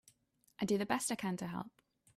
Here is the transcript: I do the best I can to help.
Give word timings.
I 0.59 0.65
do 0.65 0.79
the 0.79 0.85
best 0.87 1.11
I 1.11 1.15
can 1.15 1.37
to 1.37 1.45
help. 1.45 1.69